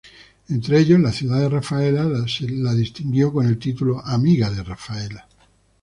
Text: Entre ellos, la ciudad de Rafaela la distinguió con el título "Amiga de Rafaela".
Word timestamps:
Entre 0.49 0.79
ellos, 0.79 0.99
la 0.99 1.11
ciudad 1.11 1.41
de 1.41 1.49
Rafaela 1.49 2.03
la 2.05 2.73
distinguió 2.73 3.31
con 3.31 3.45
el 3.45 3.59
título 3.59 3.99
"Amiga 4.03 4.49
de 4.49 4.63
Rafaela". 4.63 5.27